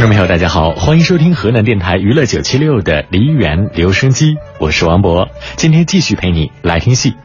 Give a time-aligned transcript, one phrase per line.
[0.00, 7.16] 听众朋友，大家好，欢迎收听河南电台娱乐九七六的梨园留声机，我是王博，今天继续陪你来听戏。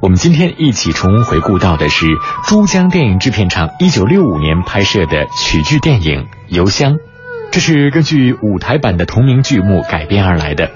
[0.00, 2.08] 我们今天一起重回顾到的是
[2.48, 6.94] 珠江电影制片厂一九六五年拍摄的曲剧电影《邮香》，
[7.52, 10.68] 这是根据舞台版的同名剧目改编而来的。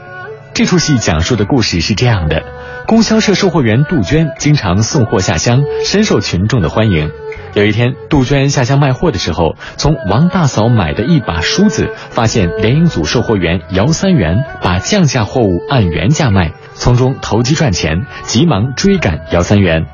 [0.55, 2.45] 这出戏讲述的故事是这样的：
[2.87, 7.11] 供销社售货员杜鹃经常送货下乡，深受群众的欢迎。
[7.59, 19.87] 有一天，杜鹃下乡卖货的时候，从王大嫂买的一把梳子，发现联营组售货员姚三元把降价货物按原价卖，从中投机赚钱，急忙追赶姚三元。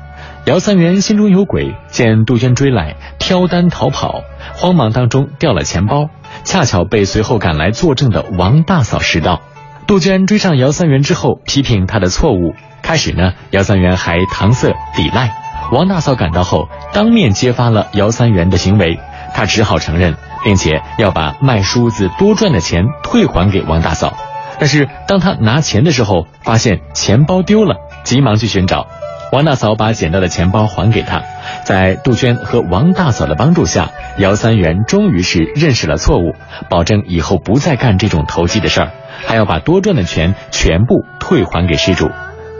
[0.45, 4.21] 姚三元心中有鬼，见杜鹃追来，挑担逃跑，
[4.53, 6.11] 慌忙当中掉了钱包，
[6.43, 9.41] 恰巧被随后赶来作证的王大嫂拾到。
[9.87, 12.53] 杜鹃追上姚三元之后，批评他的错误。
[12.83, 15.44] 开始呢，姚三元还搪塞抵赖。
[15.71, 18.99] 王大嫂赶到后，当面揭发了姚三元的行为，
[19.33, 24.13] 他只好承认，并且要把卖梳子多赚的钱退还给王大嫂。
[24.59, 28.87] 但是当他拿钱的时候，发现钱包丢了，急忙去寻找。
[29.31, 31.23] 王大嫂把捡到的钱包还给他。
[31.65, 36.35] 在杜鹃和王大嫂的帮助下，姚三元终于是认识了错误，
[36.69, 38.91] 保证以后不再干这种投机的事儿，
[39.25, 42.09] 还要把多赚的钱全部退还给失主。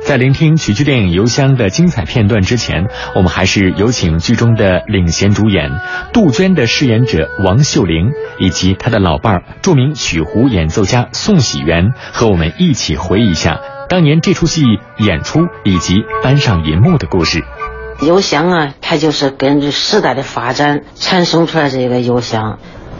[0.06, 5.72] 在聆听曲剧电影《邮香》的精彩片段之前，我们还是有请剧中的领衔主演
[6.14, 14.61] 杜鹃的饰演者王秀玲，以及她的老伴儿著名曲胡演奏家宋喜元，和我们一起回忆一下当年这出戏
[15.00, 17.44] 演出以及搬上银幕的故事。
[18.02, 22.59] 邮香啊，它就是根据时代的发展产生出来这个邮香。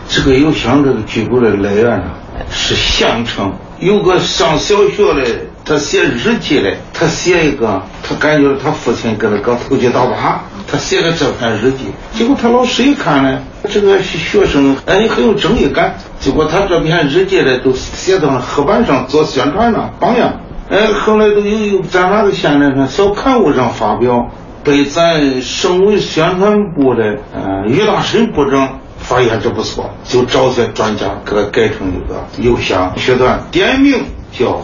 [0.10, 2.12] 这个邮香这个剧本的来源呢，
[2.50, 5.45] 是县城有个上小学的。
[5.66, 11.86] 他写日记嘞，他写一个，他感觉他父亲跟他搞投机倒把，他写的这篇日记。
[12.14, 15.96] 结果他老师一看呢，这个学生哎，很有正义感。
[16.20, 20.40] 结果他这篇日记呢，都写到了黑板上做宣传呢，榜样。
[20.70, 24.30] 哎，后来都有在哪个县的小刊物上发表，
[24.64, 34.04] 被咱省委宣传部的呃于大生部长发现这不错，就找些专家给他改成一个邮箱学段，点名。
[34.32, 34.60] 叫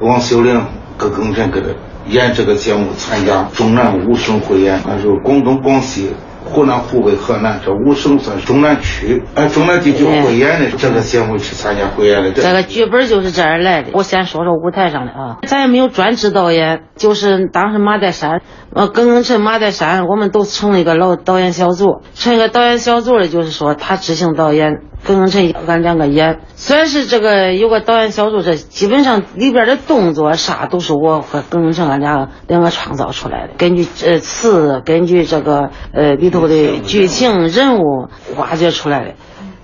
[0.00, 0.64] 王秀玲、
[0.96, 1.66] 葛庚辰给他
[2.06, 6.10] 演这个节目，参加中南五省汇演，那时候广东、广西。
[6.44, 12.32] 湖南、湖北、河南这五省算中南区，哎，中南地区汇演的这个节目去参加汇演的。
[12.32, 13.90] 这个剧本就是这样来的。
[13.92, 18.40] 我先说说舞台上的啊，咱也没有专职导演，就是当时马代山、
[18.74, 22.02] 呃，耿耿陈、马代山，我们都成了一个老导演小组。
[22.14, 26.40] 成一个导演小组的，就是说他执行导演，耿耿辰俺两个演。
[26.56, 36.40] 虽然是这个有个导演小组，这基本上里边的动作啥都是我和耿耿辰俺俩两个创造出来的，根据呃词，根据这个呃里头。
[36.40, 39.14] 的剧情人物挖掘出来的，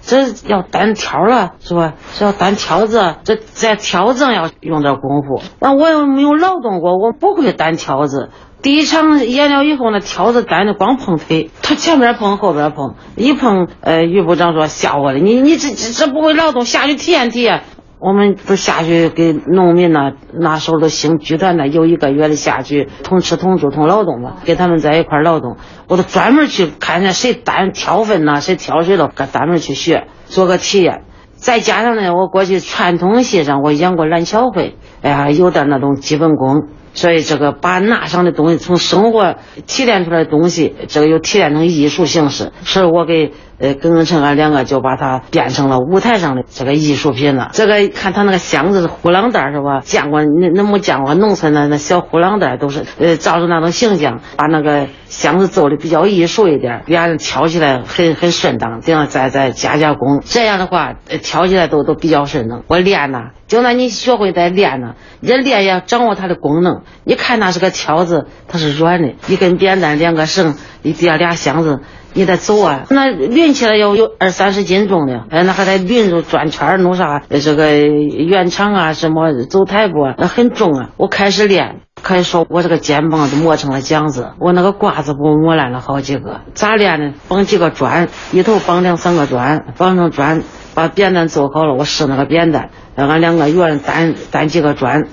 [0.07, 1.95] 这要单挑了是吧？
[2.17, 5.43] 这要单挑子，这在挑子要用点功夫。
[5.59, 8.31] 那我又没有劳动过，我不会单挑子。
[8.63, 17.65] 第一场演了以后，那挑子单的光碰腿，他前边碰后边碰，一碰，呃，于部长说吓我了，你你这这不会劳动，下去体验体验。
[17.99, 25.57] 我们不下去给农民呢，那时候都兴剧团那，有一个月的下去同吃同住同劳动嘛，跟他们在一块劳动，
[25.89, 31.05] 我都专门去看见谁单挑粪呐，谁挑水了，搁专门去学做个体验。
[31.37, 36.69] 再加上呢，我过去传统戏上我演过蓝小慧，哎呀，有点那种基本功。
[36.93, 39.35] 所以这个把那上的东西从生活
[39.67, 47.51] 提炼出来的东西，这个又提炼成艺术形式，是我给呃耿耿辰俺两个就把它变成了舞台上的这个艺术品了。
[47.53, 49.81] 这个看他那个箱子是呼啷袋是吧？
[49.81, 62.63] 见过那那没见过农村的那小呼啷袋都是呃照着那种形象，把那个箱子做的比较艺术一点，俩人挑起来很很顺当，这样再再加加工，这样的话挑起来都都比较顺当。
[62.67, 63.31] 我练呐。
[63.47, 66.83] 就那你学会再练呢，这练要掌握它的功能。
[67.05, 71.79] 你看那是个挑子，它是软的，一根扁担，两个绳，一叠俩箱子，
[72.17, 72.87] 你得走啊。
[72.91, 77.23] 那抡起来要有二三十斤重的，哎，那还得抡着转圈弄啥？
[77.29, 80.91] 这个圆场啊，什么走台步，那很重啊。
[80.97, 86.41] 我开始练，可以说我这个肩膀都磨成了浆子，我那个褂子布磨烂了好几个。
[86.55, 87.15] 咋练呢？
[87.29, 90.43] 绑几个砖，一头绑两三个砖，绑上砖。
[90.75, 95.05] 把扁担做好了，我试那个扁担，俺两个圆担担几个砖，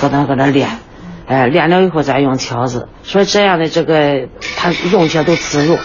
[0.00, 0.68] 搁那搁那练，
[1.26, 5.76] 哎，练了以后再用挑子，所以这样的这个他用起来都自如。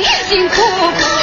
[0.00, 1.21] 辛辛苦苦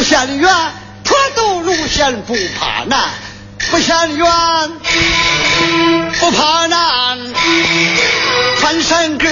[0.00, 0.50] 不嫌远
[1.04, 3.10] 他走路线不怕难
[3.70, 4.26] 不嫌远
[6.18, 7.18] 不怕难
[8.56, 9.26] 翻山沟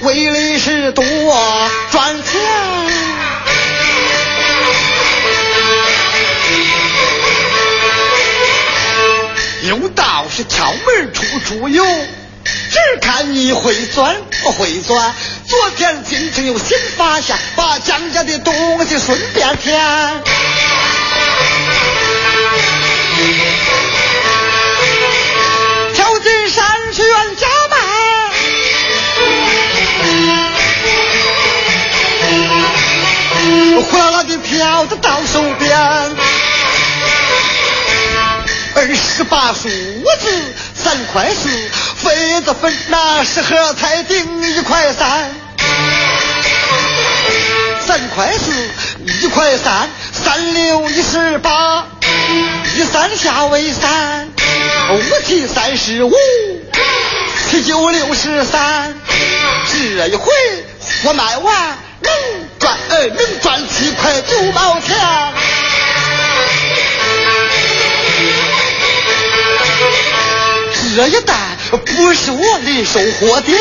[0.00, 1.04] 为的是多
[1.90, 2.40] 赚钱
[9.68, 11.84] 有道是敲门出猪油
[12.70, 15.14] 只看你会钻不会转。
[15.48, 19.74] 昨天进城又新发现，把江家的东西顺便添。
[25.94, 27.78] 跳进山去冤家门，
[33.82, 35.74] 火啦啦的票子到手边。
[38.76, 41.48] 二十八数字，三块四。
[43.24, 45.30] 适合才定一块三，
[47.86, 48.52] 三块四，
[49.24, 51.86] 一块三，三六一十八，
[52.76, 54.28] 一三下为三，
[54.92, 56.12] 五七三十五，
[57.50, 58.94] 七九六十三，
[59.72, 60.32] 这一回
[61.04, 62.12] 我卖完能
[62.60, 64.96] 赚，呃，能赚七块九毛钱。
[70.96, 71.53] 这一单。
[71.70, 73.58] 不是我的收获点。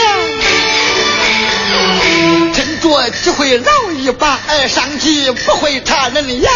[2.81, 6.51] 多机会捞一把，哎，上级不会插人眼。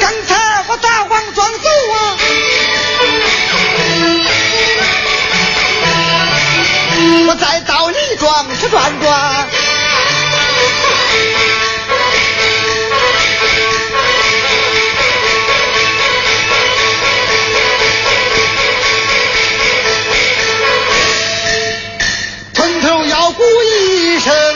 [0.00, 2.16] 刚才我大王庄走啊，
[7.28, 9.48] 我再到李庄去转转。
[23.40, 24.49] 哭一声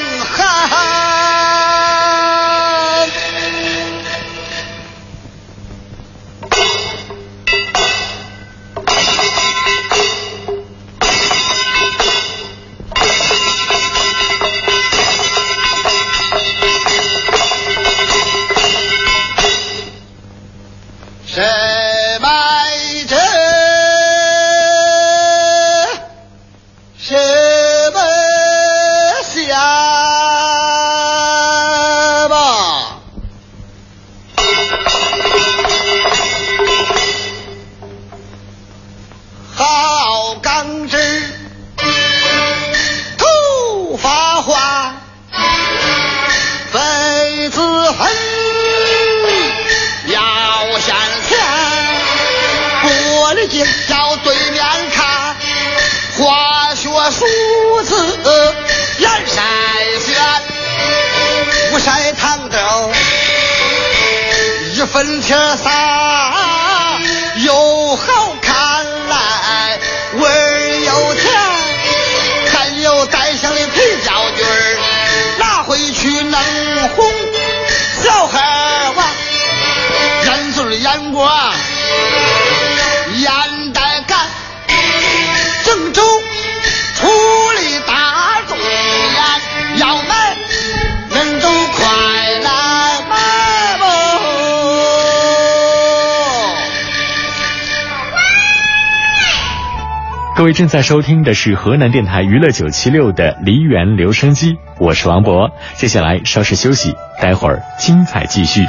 [100.55, 105.51] 正在收听的是河南电台娱乐九七六的梨园留声机，我是王博。
[105.75, 108.61] 接下来稍事休息，待会儿精彩继续。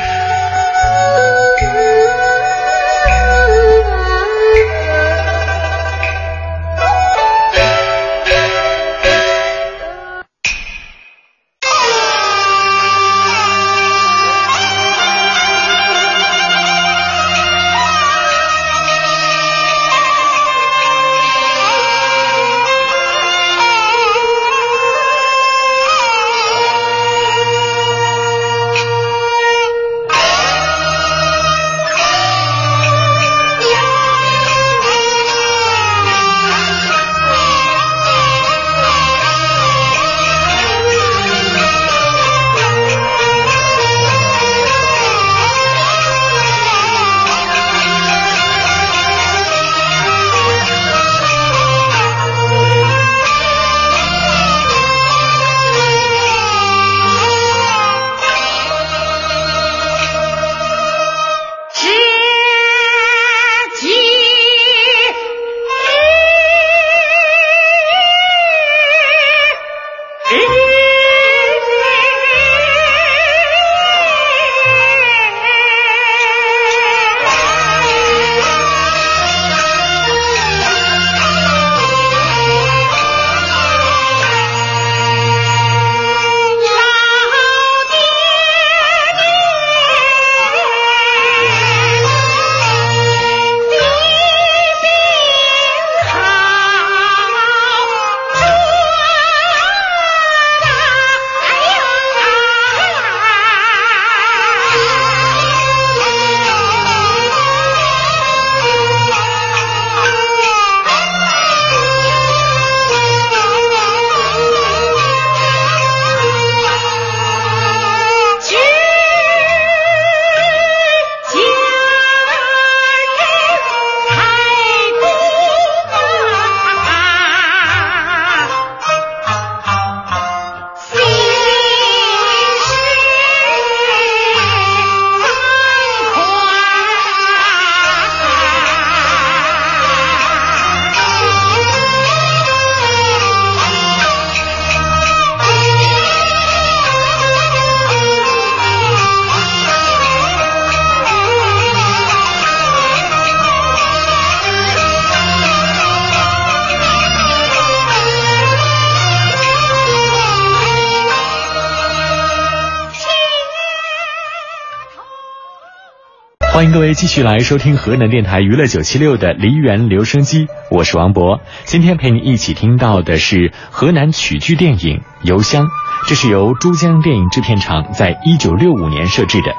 [166.65, 171.41] 欢迎各位继续来收听河南电台娱乐九七六的梨园留声机，我是王博。
[171.63, 175.65] 今天陪你一起听到的是河南曲剧电影《邮香》，
[176.07, 179.53] 这是由珠江电影制片厂在一九六五年设置的，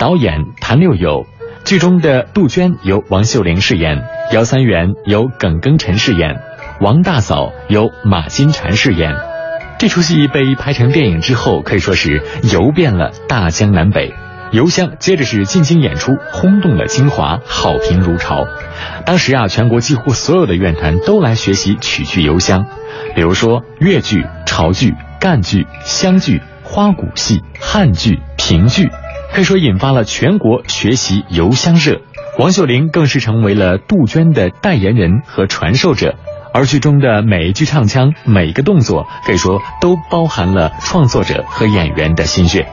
[0.00, 1.26] 导演谭六友。
[1.66, 6.36] 剧中的杜鹃由王秀玲饰演，姚三元由耿庚辰饰演，
[6.80, 9.14] 王大嫂由马金婵饰演。
[9.78, 14.14] 这出戏被拍成电影之后，可以说是游遍了大江南北。
[14.52, 18.44] 邮香接着是进京演出，轰动了京华，好评如潮。
[19.04, 22.66] 当时啊，全国几乎所有的院团都来学习曲剧邮香，
[23.14, 28.88] 比如说越剧、潮剧、赣剧、湘剧、花鼓戏、汉剧、评剧，
[29.32, 32.00] 可以说引发了全国学习邮香热。
[32.38, 36.14] 王秀玲更是成为了杜鹃的代言人和传授者，
[36.52, 42.68] 而剧中的每一句唱腔、每一个动作，可以说都包含了创作者和演员的心血。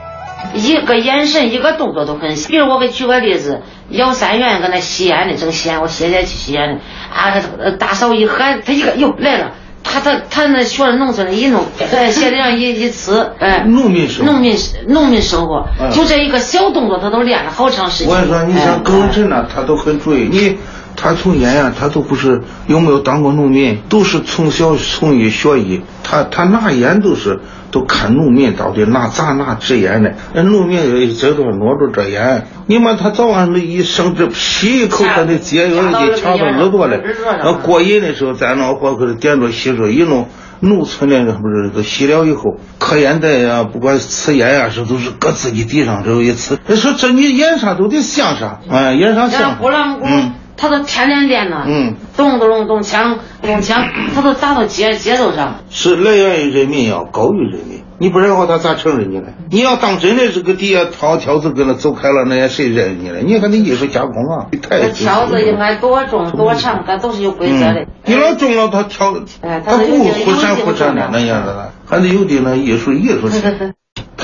[0.54, 2.36] 一个眼神，一个动作都很。
[2.36, 6.76] 比如我给举个例子，姚三元搁那吸烟的，正吸烟，我歇歇去吸烟的，
[7.14, 7.34] 啊，
[7.80, 9.52] 大嫂一喊，他一个哟来了，
[9.84, 18.14] 他他他那学了农村的一弄，在鞋底上一一呲，哎，农民生农民农民生活，就这一个小动作，他都练了好长时间。
[18.14, 20.28] 我跟你说，你像耿真呢，他都很注意。
[20.32, 20.58] 你。
[20.96, 25.82] 他从烟呀，他都不是有没有当过农民，都是从小从医学医。
[26.04, 27.40] 他他拿烟都是
[27.72, 30.16] 都看农民到底拿咋拿支烟的。
[30.34, 30.78] 那农民
[31.18, 37.00] 这都拿着这烟，你妈他早晚那一生这吸一口，他的解药一抢到耳朵了。
[37.44, 40.28] 那过瘾的时候再弄火给他点着吸着一弄。
[40.60, 46.58] 农村的不是都吸了以后，磕烟袋呀，不管吃烟呀，是都是搁自己地上这一吃。
[46.74, 49.58] 说这你烟啥都得像啥，哎，演啥像。
[50.02, 50.32] 嗯。
[50.56, 55.60] 他都天天练呢，嗯，咚咚咚锵咚锵，他都打到节节奏上。
[55.70, 59.28] 是来源于人民要高于人民，你不然的话他咋承认你呢？
[59.50, 63.18] 你要当真的这个底下挑挑子跟他走开了，那也谁认你呢？
[63.26, 64.90] 你看那艺术加工啊，太。
[64.90, 67.86] 挑子应该多重多长，它都是有规则的。
[68.06, 73.74] 你老重了，他挑，他不忽闪忽闪的那样子的，还得有的那艺术艺术性。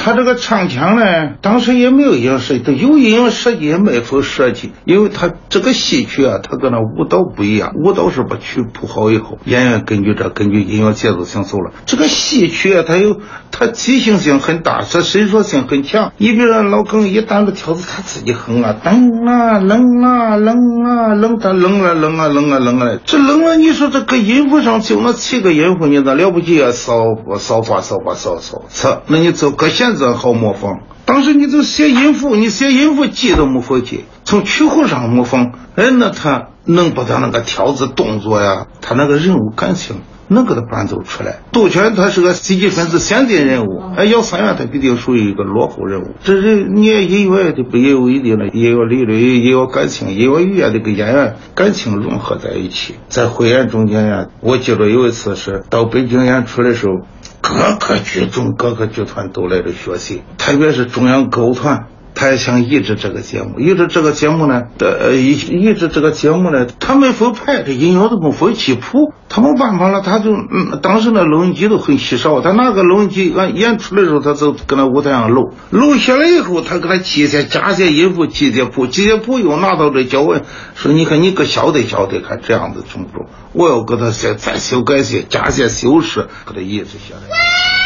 [0.09, 1.03] 他这个唱腔呢，
[1.39, 11.73] 当时也没有音乐设计，他有音乐设计也没法设计，因为他这个戏曲啊，他跟那舞蹈不一样，舞蹈是把曲谱好以后，演员根据这根据音乐节奏行走了。
[11.85, 13.17] 这个戏曲啊，它有
[13.51, 16.11] 它即兴性很大，它伸缩性很强。
[16.17, 26.71] 你比如说老耿一弹着跳子，他自己哼啊，噔啊，楞啊，楞啊，楞，他楞啊，楞啊，楞啊，楞啊，这楞啊，你说这个音符上就那七个音符，你咋了不起啊？
[26.71, 27.03] 扫
[27.37, 29.98] 扫发扫发扫扫扫，那你走搁现在。
[29.99, 41.39] 子好模仿，当时你就写音符，你写音符记都没法记，从曲谱上模仿，哎，那他能把他那个跳子动作呀，他那个人物感情能给他伴奏出来。
[41.51, 46.15] 杜鹃他是个积极分子、先进人物，哎，姚三元他必定属于一个落后人物。
[46.23, 52.95] 这是你音乐的不也有一定的也有理论，也有感情，也有语言的跟演员感情融合在一起。
[53.09, 56.93] 在汇演中间呀，我记得有一次是到北京演出的时候。
[57.41, 61.87] 各个剧种、各个剧团都来这学习，特别是中央歌舞团，
[62.19, 63.61] 他也想移植这个节目。
[63.61, 80.41] 移植这个节目呢，呃，移移植这个节目呢，他没法拍，这音乐都没法记谱，他没办法了，他就嗯，当时那录音机都很稀少，他拿个录音机，俺演出的时候，他就搁那舞台上录，录下来以后，他给他记些、加些音符，记些谱，记些谱又拿到这教文，
[80.75, 83.27] 说你看你可晓得晓得，看这样子中不中？
[83.53, 87.78] 我要给他再再修改些，加些修饰，给他移植下来。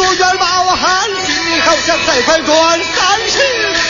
[0.00, 3.38] 别听杜鹃把我喊，心里好像在翻转，三十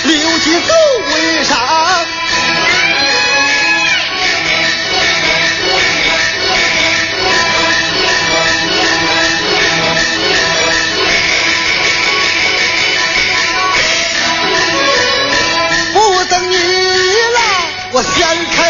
[0.08, 0.74] 六计走
[1.14, 1.56] 为上。
[15.92, 17.40] 不等你了
[17.92, 18.69] 我先开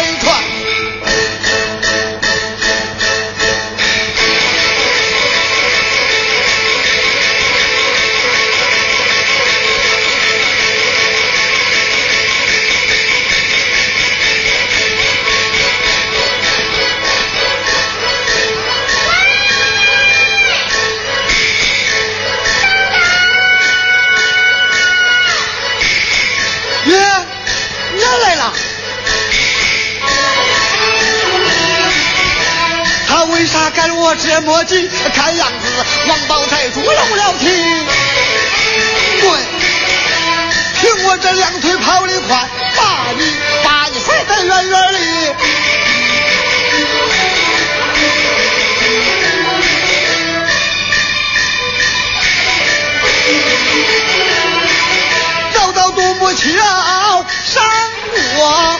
[34.01, 37.45] 我这么近看样子王宝才主漏了梯
[39.21, 39.39] 滚！
[40.73, 44.97] 凭我这两腿跑得快把你把你摔在远远里
[55.53, 56.47] 找到独木桥
[57.45, 57.63] 上
[58.39, 58.79] 我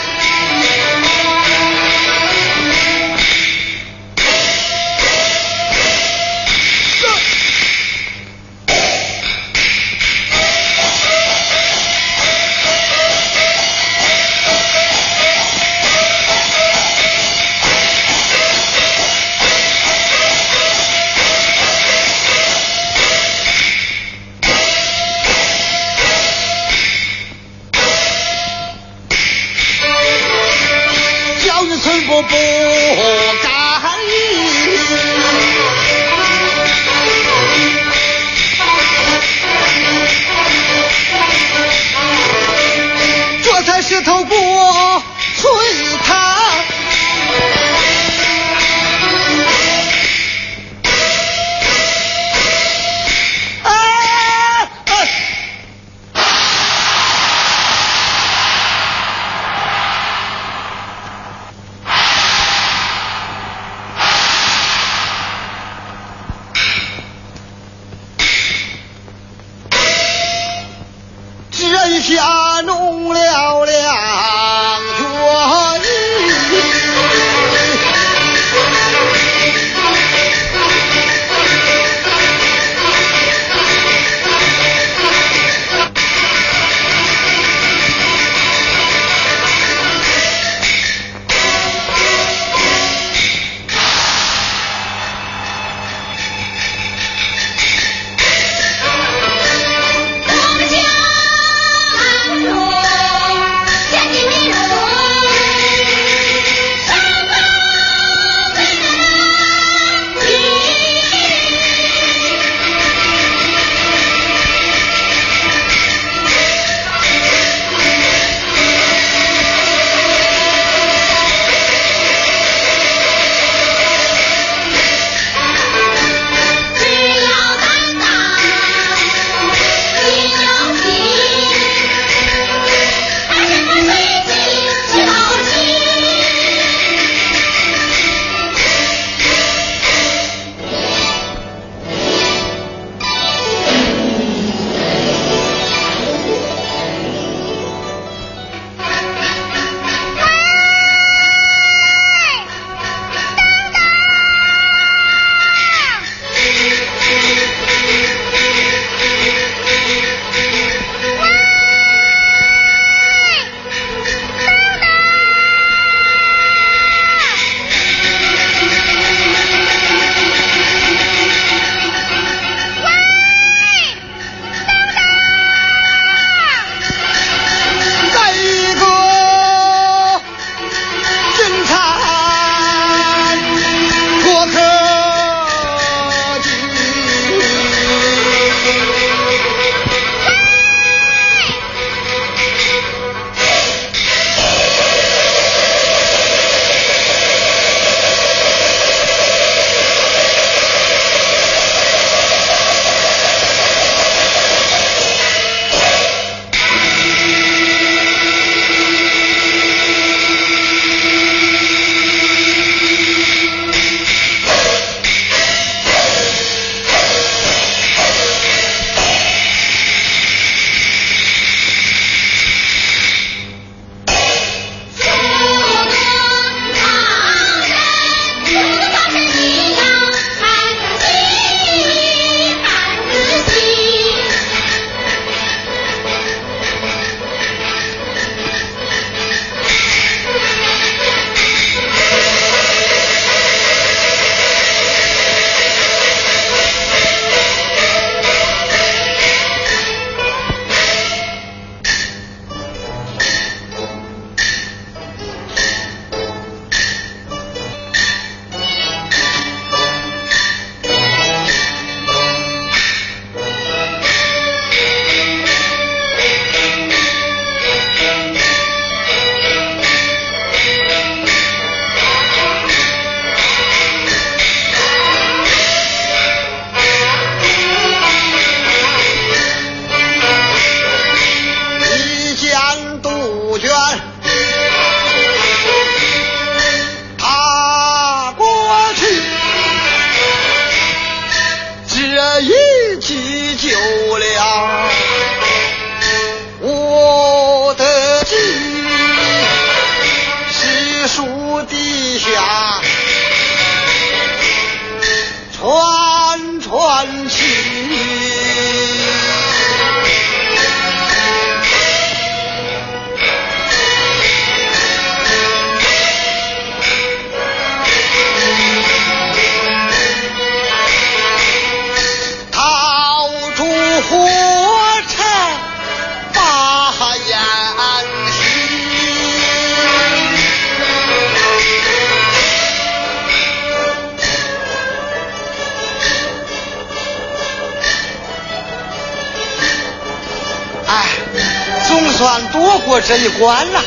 [343.12, 343.84] 过这一关了。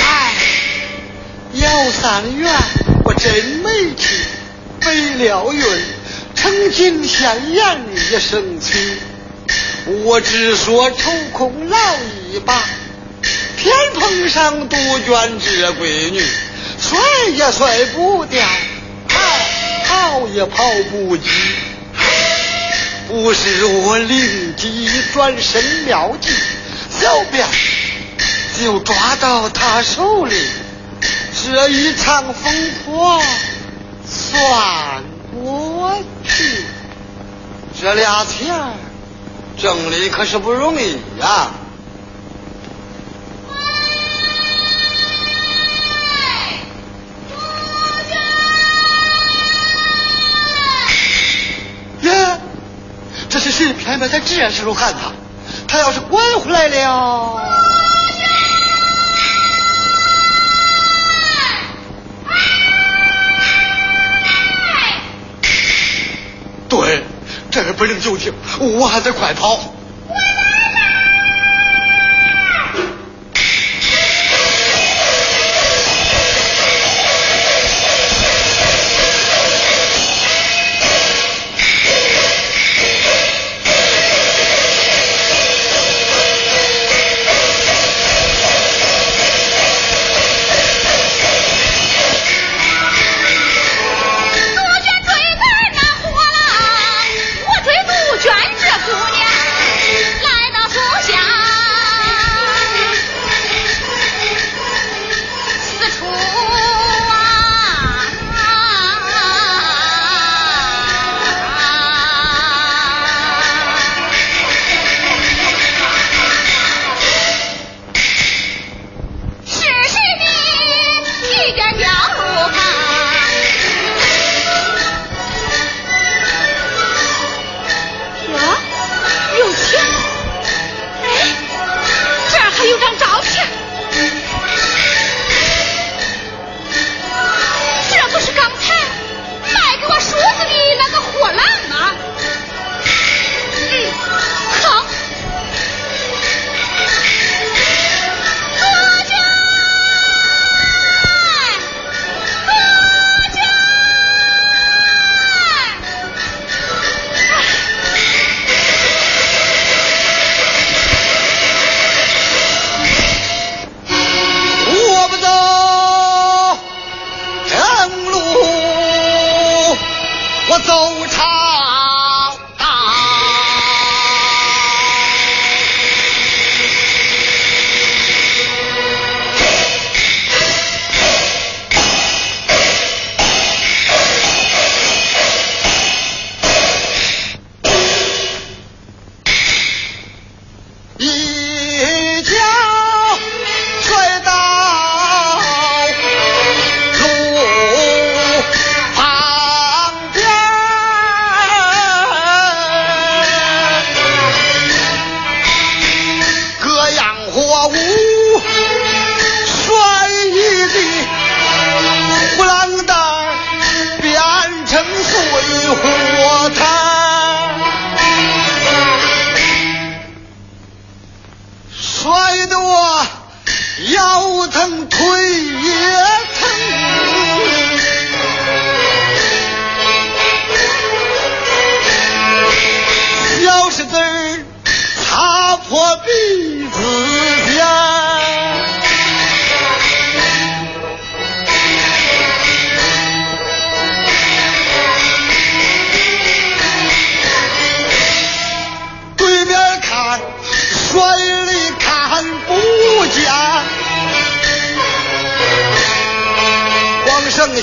[0.00, 0.34] 哎，
[1.52, 2.50] 姚三元，
[3.04, 4.24] 我真没去，
[4.80, 5.62] 北辽运，
[6.34, 8.98] 曾经向严一生气。
[9.86, 11.76] 我只说抽空捞
[12.32, 12.62] 一把，
[13.56, 16.26] 偏碰上杜鹃这闺女，
[16.80, 16.98] 甩
[17.34, 18.42] 也甩不掉，
[19.08, 19.18] 跑
[19.84, 21.28] 跑也跑不及。
[23.06, 26.30] 不是我灵机转身妙计，
[26.98, 27.44] 小辫
[28.58, 30.34] 就抓到他手里，
[31.44, 33.22] 这一场风波
[34.08, 35.04] 算
[35.34, 36.64] 过去，
[37.78, 38.54] 这俩钱
[39.64, 41.48] 挣的可是不容易呀、
[52.02, 52.38] 耶，
[53.30, 55.10] 这是谁偏偏在这时候喊他？
[55.66, 57.63] 他要是滚回来了，
[67.54, 69.73] 这儿不能久停，我还得快跑。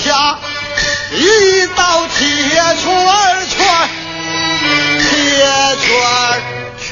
[0.00, 0.38] 下
[1.12, 2.26] 一道铁
[2.76, 3.58] 圈儿圈，
[5.10, 5.12] 铁
[5.80, 6.40] 圈儿
[6.78, 6.90] 圈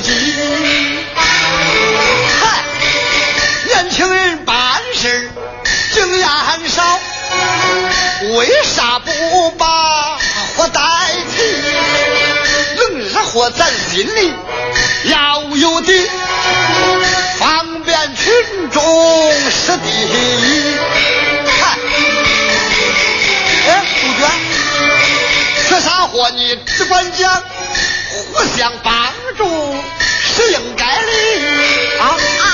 [0.00, 0.04] 嗨，
[3.66, 4.54] 年轻人办
[4.94, 5.28] 事
[5.92, 6.28] 经验
[6.68, 7.00] 少，
[8.36, 9.66] 为啥不把
[10.56, 10.80] 火代
[11.34, 11.42] 替？
[12.76, 14.32] 能热火咱心里
[15.06, 16.08] 要有底，
[17.40, 18.80] 方便群众
[19.50, 20.78] 是第一。
[21.60, 21.76] 嗨，
[23.66, 24.30] 哎，杜鹃，
[25.68, 27.42] 缺啥货你只管讲，
[28.12, 28.94] 互相帮
[30.38, 32.47] 是应该的啊。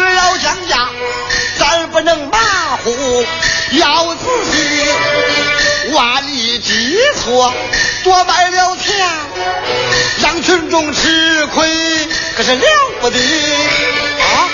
[0.00, 0.88] 只要降价，
[1.58, 2.38] 咱不能马
[2.82, 3.26] 虎，
[3.72, 5.92] 要仔细。
[5.92, 7.52] 万一记错，
[8.02, 9.06] 多卖了钱，
[10.22, 11.68] 让群众吃亏，
[12.34, 12.62] 可是了
[13.02, 13.18] 不得
[14.22, 14.48] 啊！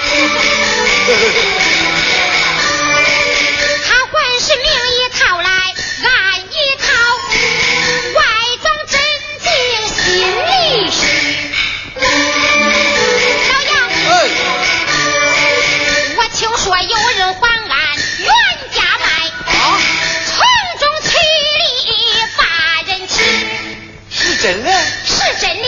[24.47, 24.71] 真的？
[25.05, 25.65] 是真的，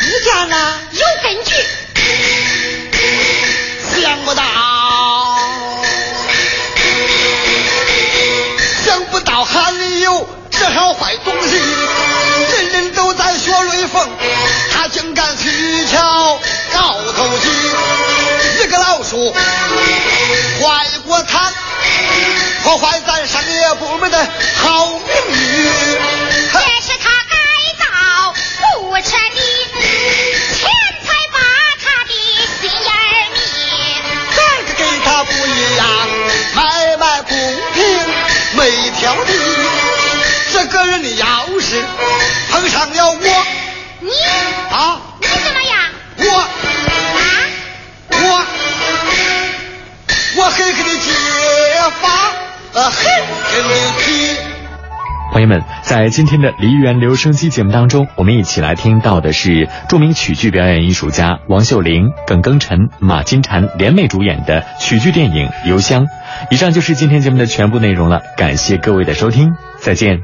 [0.00, 0.78] 你家呢？
[0.92, 1.54] 有根据。
[4.02, 4.42] 想不到，
[8.84, 14.06] 想不到还有这样坏东西，人人都在学雷锋，
[14.74, 16.38] 他竟敢取巧
[16.74, 17.48] 高头机，
[18.62, 21.50] 一个老鼠坏过他，
[22.62, 24.18] 破坏咱商业部门的
[24.58, 25.00] 好名
[25.34, 25.66] 誉。
[29.00, 29.40] 彻底
[30.58, 30.68] 钱
[31.04, 31.38] 财把
[31.84, 32.12] 他的
[32.60, 32.96] 心眼儿
[33.32, 33.38] 迷
[34.34, 35.80] 咱个跟他不一样
[36.54, 36.58] 买
[36.96, 37.30] 卖公
[37.74, 37.78] 平
[38.54, 38.60] 每
[38.98, 39.30] 条地
[40.52, 41.84] 这个人的要是
[42.50, 43.46] 碰上了我
[44.00, 44.10] 你
[44.72, 45.00] 啊？
[45.20, 45.78] 你怎么样？
[46.16, 47.20] 我啊
[48.10, 48.46] 我
[50.36, 51.06] 我狠狠的揭
[52.00, 52.08] 发
[52.90, 52.92] 狠
[53.44, 53.87] 狠的
[55.38, 66.06] 朋友们，在今天的梨园留声机节目当中，我们一起来听到的是著名曲剧表演艺术家王秀玲、耿庚辰、马金蝉联袂主演的曲剧电影《邮箱》。
[66.50, 70.22] 以上就是今天节目的全部内容了，感谢各位的收听，再见。